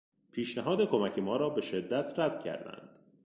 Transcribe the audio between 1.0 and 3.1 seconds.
ما را به شدت رد کردند.